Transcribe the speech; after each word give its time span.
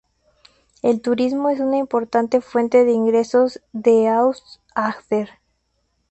El 0.81 0.99
turismo 1.03 1.51
es 1.51 1.59
una 1.59 1.77
importante 1.77 2.41
fuente 2.41 2.85
de 2.85 2.91
ingresos 2.91 3.61
de 3.71 4.07
Aust-Agder. 4.07 5.29